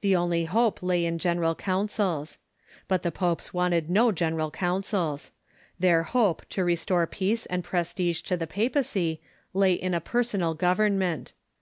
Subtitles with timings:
[0.00, 2.38] The only hope lay in general councils.
[2.88, 5.30] But the popes wanted no gen eral councils.
[5.78, 9.20] Their hope to restore peace and pres Councils.,,.^,^^ T> ^ tige to the papacy
[9.52, 11.34] lay in a personal government.